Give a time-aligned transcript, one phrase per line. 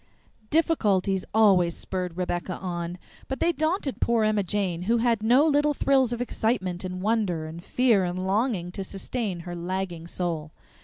[0.49, 5.75] Difficulties always spurred Rebecca on, but they daunted poor Emma Jane, who had no little
[5.75, 10.53] thrills of excitement and wonder and fear and longing to sustain her lagging soul.